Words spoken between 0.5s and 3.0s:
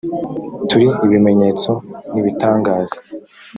turi ibimenyetso n ibitangaza